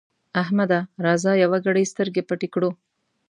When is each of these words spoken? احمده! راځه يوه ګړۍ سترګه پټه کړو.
احمده! 0.41 0.79
راځه 1.05 1.31
يوه 1.43 1.57
ګړۍ 1.65 1.85
سترګه 1.91 2.21
پټه 2.29 2.47
کړو. 2.53 2.69